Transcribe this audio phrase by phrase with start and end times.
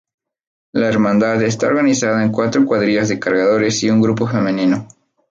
[0.73, 4.87] La Hermandad está organizada en cuatro cuadrillas de cargadores y un grupo femenino.